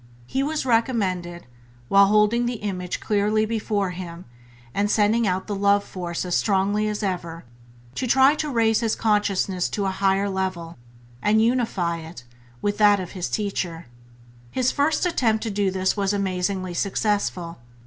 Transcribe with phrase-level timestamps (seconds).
[0.25, 1.45] He was recommended,
[1.87, 4.25] while holding the image clearly before him,
[4.73, 7.45] and sending out the love force as strongly as ever,
[7.93, 10.79] to try to raise his consciousness to a higher level
[11.21, 12.23] and unify it
[12.63, 13.85] with that of his teacher.
[14.49, 17.59] His first attempt to do this was amazingly successful.